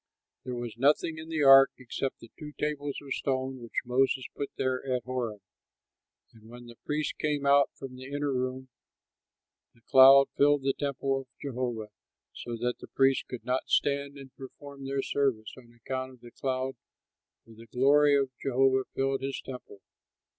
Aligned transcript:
There 0.45 0.55
was 0.55 0.73
nothing 0.77 1.19
in 1.19 1.29
the 1.29 1.43
ark 1.43 1.69
except 1.77 2.21
the 2.21 2.31
two 2.39 2.53
tables 2.53 2.95
of 3.03 3.13
stone 3.13 3.61
which 3.61 3.83
Moses 3.85 4.25
put 4.35 4.49
there 4.57 4.83
at 4.83 5.03
Horeb. 5.03 5.41
And 6.33 6.49
when 6.49 6.65
the 6.65 6.77
priests 6.87 7.13
came 7.13 7.45
out 7.45 7.69
from 7.75 7.95
the 7.95 8.05
inner 8.11 8.33
room, 8.33 8.69
the 9.75 9.81
cloud 9.81 10.29
filled 10.35 10.63
the 10.63 10.73
temple 10.73 11.19
of 11.21 11.27
Jehovah, 11.39 11.91
so 12.33 12.57
that 12.57 12.79
the 12.79 12.87
priests 12.87 13.25
could 13.29 13.45
not 13.45 13.69
stand 13.69 14.17
and 14.17 14.35
perform 14.35 14.85
their 14.87 15.03
service 15.03 15.53
on 15.55 15.71
account 15.71 16.13
of 16.13 16.21
the 16.21 16.31
cloud, 16.31 16.77
for 17.45 17.53
the 17.53 17.67
glory 17.67 18.15
of 18.17 18.31
Jehovah 18.41 18.85
filled 18.95 19.21
his 19.21 19.39
temple. 19.45 19.81